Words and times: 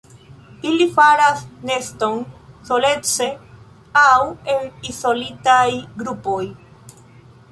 Ili 0.67 0.85
faras 0.93 1.43
neston 1.69 2.15
solece 2.69 3.27
aŭ 4.05 4.17
en 4.55 4.65
izolitaj 4.93 5.67
grupoj. 6.03 6.43